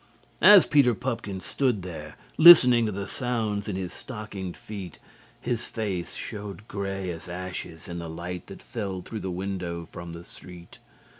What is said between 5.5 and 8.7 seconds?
faced showed grey as ashes in the light that